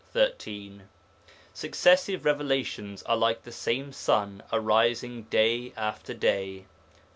[0.13, 0.89] 13);
[1.53, 6.65] successive revelations are like the same sun arising day after day (iv.